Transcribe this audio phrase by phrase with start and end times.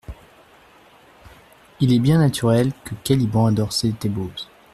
[1.79, 4.33] Il est bien naturel que Caliban adore Sétébos.